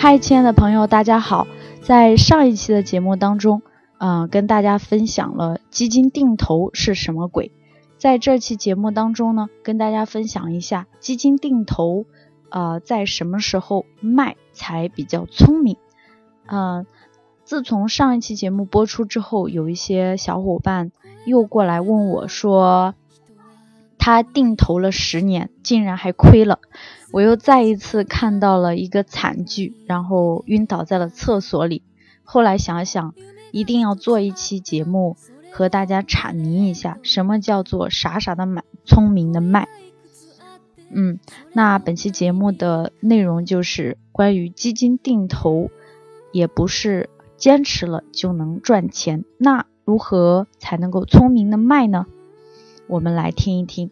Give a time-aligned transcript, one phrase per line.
[0.00, 1.48] 嗨，亲爱的朋友，大家好！
[1.82, 3.62] 在上一期的节目当中，
[3.98, 7.50] 嗯，跟大家分享了基金定投是什么鬼。
[7.98, 12.04] 在这期节目当中呢，跟大家分享一下基金定投，
[12.48, 15.76] 呃，在什么时候卖才比较聪明？
[16.46, 16.86] 嗯，
[17.42, 20.92] 自从上一期节目播出之后，有一些小伙伴
[21.26, 22.94] 又过来问我说。
[24.08, 26.60] 他定投了十年，竟然还亏了，
[27.12, 31.82] 我又再一次看到了一个惨剧，然后晕倒在了厕所里。
[32.24, 33.14] 后来想想，
[33.50, 35.18] 一定要做一期节目
[35.52, 39.68] 和大家阐明一下，什么叫做傻傻的买，聪明的卖。
[40.88, 41.18] 嗯，
[41.52, 45.68] 那本期节目的内容就是关于基金定投，
[46.32, 52.06] 也不是坚持了就能赚钱，那如何才能够聪明的卖呢？
[52.86, 53.90] 我们来听一听。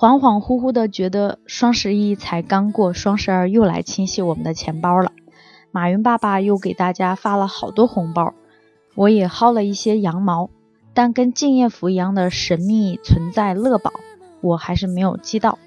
[0.00, 5.12] 恍恍惚惚的觉得双十一才刚过，双十二又来清洗我们的钱包了。
[5.72, 8.32] 马云爸爸又给大家发了好多红包，
[8.94, 10.48] 我也薅了一些羊毛，
[10.94, 13.92] 但跟敬业福一样的神秘存在乐宝，
[14.40, 15.58] 我还是没有积到，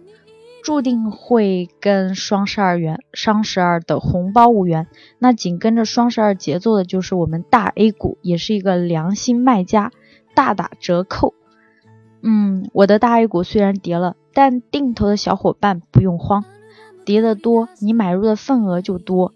[0.64, 4.88] 注定会跟双十二元、双十二的红包无缘。
[5.20, 9.92] 那紧跟着双十二节奏的就是我们大 A 股，也是一个良心卖家，
[10.34, 11.36] 大打折扣。
[12.24, 14.16] 嗯，我的大 A 股虽然跌了。
[14.36, 16.44] 但定投的小伙伴不用慌，
[17.06, 19.32] 跌得多，你买入的份额就多。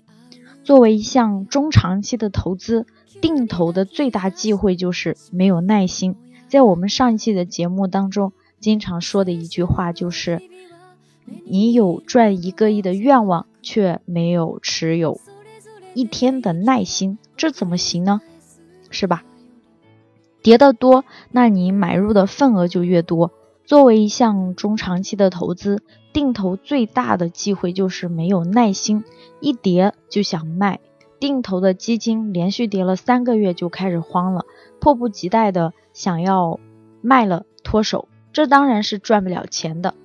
[0.63, 2.87] 作为一项中长期的投资，
[3.21, 6.15] 定投的最大忌讳就是没有耐心。
[6.47, 10.41] 在我们上一期的节目当中，经常说的一句话就是：
[11.45, 15.21] 你有赚一个亿的愿望，却没有持有
[15.93, 18.19] 一天的耐心，这怎么行呢？
[18.89, 19.23] 是吧？
[20.47, 23.33] 跌得多，那你买入的份额就越多。
[23.65, 25.81] 作为一项中长期的投资，
[26.13, 29.03] 定投最大的忌讳就是没有耐心，
[29.41, 30.79] 一跌就想卖。
[31.19, 34.45] 定投的基金连续跌了三个月就开始慌了，
[34.79, 36.61] 迫不及待的想要
[37.01, 39.95] 卖了脱手，这当然是赚不了钱的。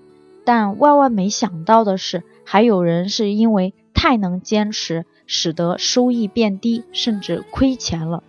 [0.44, 8.24] 但万万没想到的是，还有人是因为太能坚持，使得收益变低，甚至亏钱了。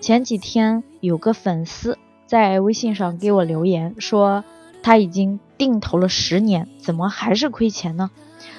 [0.00, 4.42] 前几天有个粉丝在微信上给我留言说。
[4.84, 8.10] 他已经定投了十年，怎么还是亏钱呢？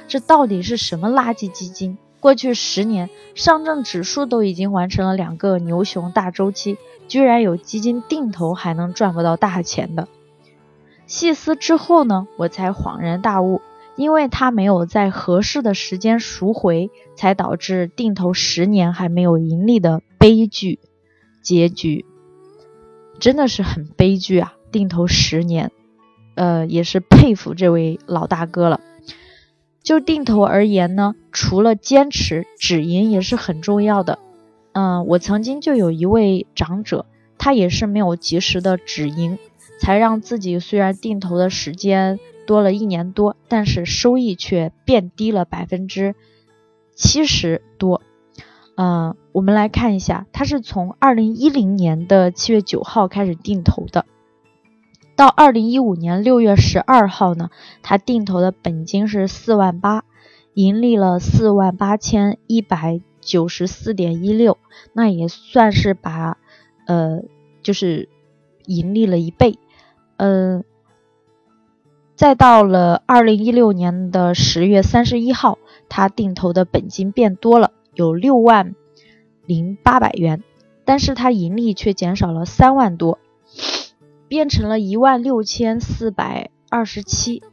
[0.08, 1.98] 这到底是什么垃圾基金？
[2.22, 6.78] 过去十年，上证指数都已经完成了两个牛熊大周期，
[7.10, 10.08] 居然有基金定投还能赚不到大钱的？
[11.08, 13.60] 细思之后呢，我才恍然大悟，
[13.98, 20.80] 因为他没有在合适的时间赎回，才导致定投十年还没有盈利的悲剧
[21.42, 22.06] 结局，
[23.24, 24.54] 真的是很悲剧啊！
[24.70, 25.72] 定投十年。
[26.36, 28.82] 呃，也是佩服这位老大哥了。
[29.82, 34.20] 就定投而言呢，除了坚持，止盈也是很重要的。
[34.74, 37.06] 嗯，我曾经就有一位长者，
[37.38, 39.40] 他也是没有及时的止盈，
[39.80, 46.14] 才让自己虽然定投的时间多了一年多，但是收益却变低了百分之
[46.94, 48.02] 七十多。
[48.76, 54.06] 嗯，我们来看一下，他是从二零一零年的七月九号开始定投的。
[55.16, 57.52] 到二零一五年六月十二号呢，
[57.84, 60.06] 他定投的本金是四万八，
[60.56, 64.58] 盈利了四万八千一百九十四点一六，
[64.92, 66.40] 那也算是把，
[66.88, 67.22] 呃，
[67.62, 68.10] 就是
[68.66, 69.60] 盈利了一倍。
[70.18, 70.64] 嗯，
[72.16, 75.60] 再到了二零一六年的十月三十一号，
[75.90, 78.76] 他定投的本金变多了，有六万
[79.46, 80.44] 零八百元，
[80.86, 83.20] 但是它盈利却减少了三万多。
[84.28, 87.44] 变成了一万六千四百二十七，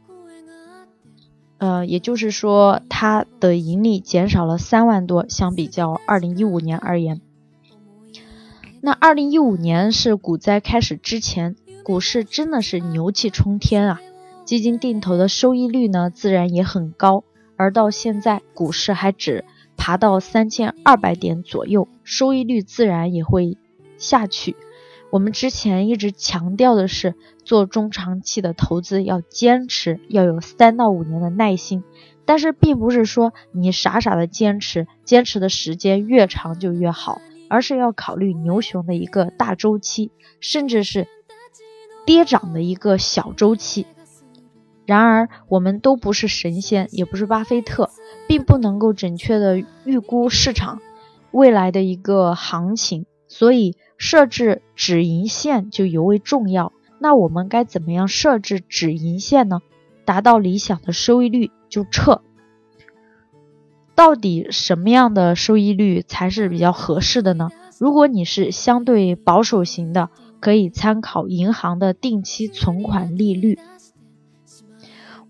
[1.59, 7.21] 呃，也就是说，它的盈利减少了三万多，相比较二零一五年而言。
[8.81, 14.01] 那二零一五年是股灾开始之前，股市真的是牛气冲天啊，
[14.43, 17.23] 基金定投的收益率呢，自然也很高。
[17.57, 19.45] 而到现在，股市还只
[19.81, 23.57] 爬到三千二百点左右，收益率自然也会
[23.97, 24.55] 下去。
[25.09, 31.83] 我们之前一直强调的是，做中长期的投资要坚持，要有三到五年的耐心。
[32.25, 37.19] 但是，并不是说你傻傻的坚持，坚持的时间越长就越好，
[37.49, 41.07] 而是要考虑牛熊的一个大周期，甚至是
[42.05, 43.87] 跌涨的一个小周期。
[44.85, 47.89] 然而，我们都不是神仙，也不是巴菲特，
[48.31, 50.79] 并不能够准确的预估市场
[51.31, 53.75] 未来的一个行情，所以。
[53.97, 56.73] 设置止盈线就尤为重要。
[56.97, 59.61] 那我们该怎么样设置止盈线呢？
[60.05, 62.23] 达到理想的收益率就撤。
[63.93, 67.51] 到底什么样的收益率才是比较合适的呢？
[67.77, 73.59] 如果你是相对保守型的，可以参考银行的定期存款利率。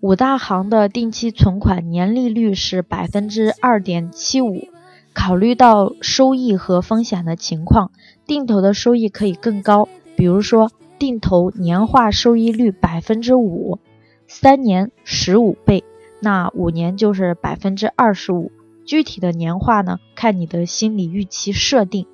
[0.02, 4.66] 五大行的定期存款年利率是百分之二点七五。
[5.14, 7.92] 考虑到收益和风险的情况，
[8.26, 9.88] 定投的收益可以更高。
[10.16, 13.78] 比如说，定投年化收益率百分之五，
[14.26, 15.84] 三年十五倍，
[16.18, 18.50] 那五年就是百分之二十五。
[18.84, 22.08] 具体的年化呢，看你的心理预期设定。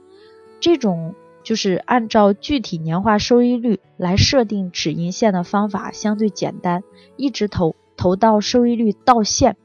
[0.61, 1.15] 这种
[1.49, 6.85] 就是按照具体年化收益率来设定止盈线的方法相对简单，
[7.17, 9.57] 一直投投到收益率到线，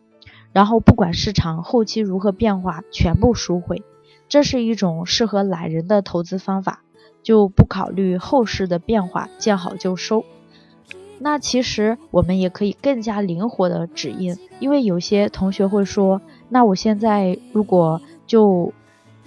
[0.53, 3.83] 然后不管市场后期如何变化，全部赎回。
[4.30, 6.83] 这是一种适合懒人的投资方法，
[7.21, 10.24] 就不考虑后市的变化，见好就收。
[11.19, 18.71] 那其实我们也可以更加灵活的止盈，因为有些同学会说，那我现在如果就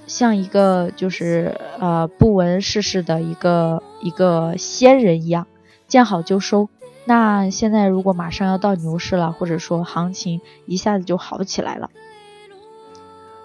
[0.07, 5.47] 像一个就是呃不闻世事的一个一个仙人一样，
[5.89, 6.69] 见好就收。
[7.05, 11.91] 那现在如果马上要到牛市了，或者说行情一下子就好起来了，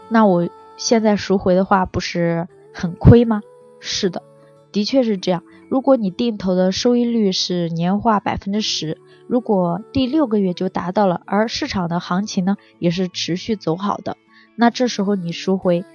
[0.09, 3.41] 那我现在赎回的话，不是很亏吗？
[3.79, 4.23] 是的，
[4.71, 5.43] 的确是这样。
[5.69, 8.97] 如果你定投的收益率是年化百分之十，
[9.27, 14.17] 如果第六个月就达到了，而市场的行情呢也是持续走好的，
[14.55, 15.85] 那这时候你赎回。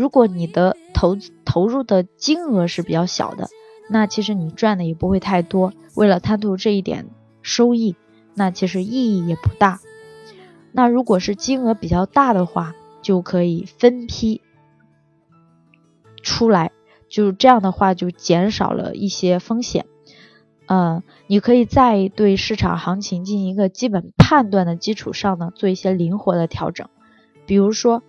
[0.00, 3.48] 如果你的投投入的金额是比较小的，
[3.90, 5.74] 那其实你赚的也不会太多。
[5.94, 7.10] 为了贪图这一点
[7.42, 7.96] 收益，
[8.32, 9.78] 那其实意义也不大。
[10.72, 14.40] 那如果是金额比较大的话，就可以分批
[16.22, 16.72] 出来，
[17.10, 19.84] 就这样的话就减少了一些风险。
[20.64, 26.88] 嗯，你可以在对市场行情进行一个基本判断的基础上呢，做一些灵活的调整，
[27.44, 28.02] 比如说。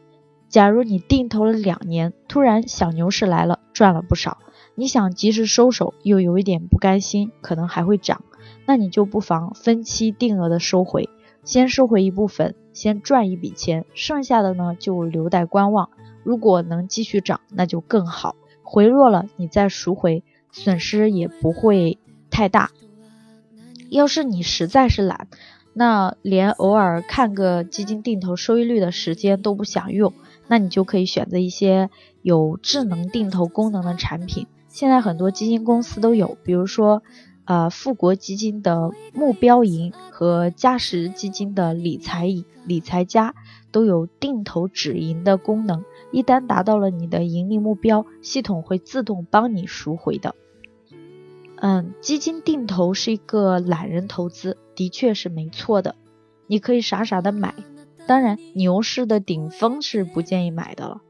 [0.52, 4.38] 假如你定投了两年，突然小牛市来了，赚了不少，
[4.76, 8.22] 你想及时收手，又有一点不甘心，可能还会涨，
[8.66, 11.10] 那你就不妨分期定额的收回，
[11.46, 15.90] 先收回一部分，先赚一笔钱，剩下的呢就留待观望。
[16.24, 20.22] 如果能继续涨，那就更好；回落了，你再赎回，
[20.52, 21.98] 损失也不会
[22.30, 22.72] 太大。
[23.90, 25.28] 要是你实在是懒，
[25.74, 30.14] 那连偶尔看个基金定投收益率的时间都不想用。
[30.48, 31.90] 那你就可以选择一些
[32.22, 37.04] 有智能定投功能的产品，现在很多基金公司都有，比如说，
[37.46, 42.28] 呃，富国基金的目标银和嘉实基金的理财
[42.66, 43.34] 理财家
[43.72, 50.36] 都有定投止盈的功能，一旦达到了你的盈利目标，系统会自动帮你赎回的。
[51.64, 55.96] 嗯，基金定投是一个懒人投资，的确是没错的，
[56.48, 57.54] 你可以傻傻的买。
[58.12, 61.02] 当然，牛市的顶峰是不建议买的了，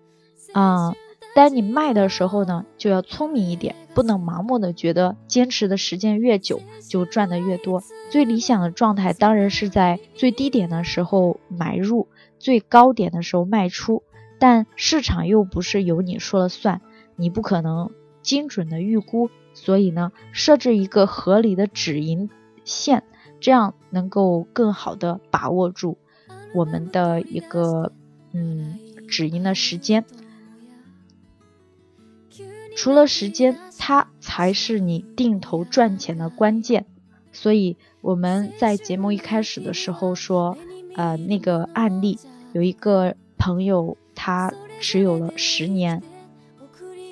[0.53, 0.93] 啊，
[1.33, 7.81] 但你卖的时候呢，就要聪明一点，不能盲目的觉得坚持的时间越久就赚的越多。
[8.11, 12.07] 最理想的状态当然是在最低点的时候买入，
[12.37, 14.03] 最高点的时候卖出。
[14.37, 16.81] 但市场又不是由你说了算，
[17.15, 17.89] 你不可能
[18.21, 22.29] 精准的预估，所以呢，设置一个合理的止盈
[22.63, 23.01] 线，
[23.39, 25.97] 这样能够更好的把握住。
[26.53, 27.91] 我们的一个
[28.33, 30.05] 嗯止盈的时间，
[32.75, 36.85] 除了时间，它才是你定投赚钱的关键。
[37.33, 40.57] 所以我们在节目一开始的时候说，
[40.95, 42.19] 呃，那个案例
[42.51, 46.03] 有一个朋友，他持有了十年，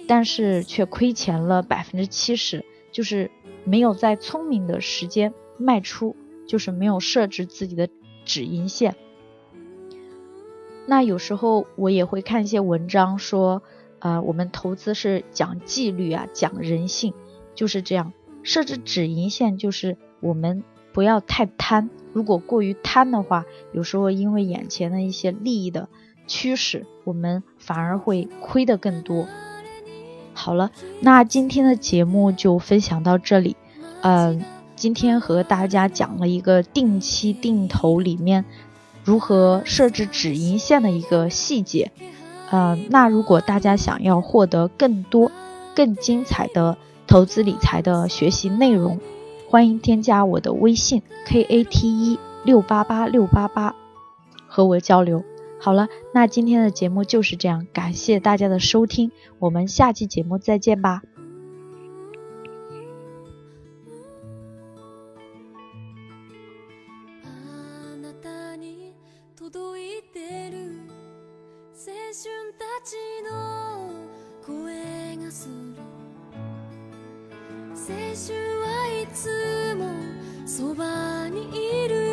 [0.07, 3.31] 但是却亏钱了百分之七十，就是
[3.63, 6.17] 没有在聪明的时间卖出，
[6.47, 7.87] 就是没有设置自己的
[8.25, 8.95] 止盈线。
[10.89, 13.61] 那有时候我也会看一些文章说，
[13.99, 17.13] 呃，我们投资是讲纪律啊，讲人性，
[17.53, 18.11] 就是这样。
[18.41, 25.89] 设置止盈线就是我们不要太贪，如果过于贪的话，有时候因为眼前的一些利益的
[26.25, 29.27] 驱使，我们反而会亏的更多。
[30.33, 33.55] 好了，那今天的节目就分享到这里。
[34.01, 34.43] 嗯，
[34.75, 38.43] 今天和大家讲了一个定期定投里面。
[39.03, 41.91] 如何设置止盈线的一个细节，
[42.51, 45.31] 呃，那如果大家想要获得更多、
[45.75, 46.77] 更精彩的
[47.07, 48.99] 投资理财的学习内容，
[49.49, 53.75] 欢迎添加我的微信 k a t 一六八八六八八
[54.47, 55.23] 和我交流。
[55.59, 61.01] 好了，那今天的节目就是这样，感谢大家的收听，我们下期节目再见吧。
[77.91, 79.89] はいつも
[80.45, 82.08] そばにいる